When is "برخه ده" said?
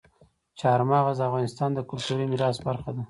2.67-2.99